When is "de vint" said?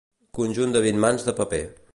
0.77-1.03